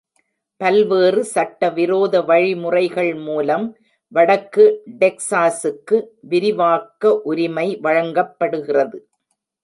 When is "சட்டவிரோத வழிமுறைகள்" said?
1.25-3.11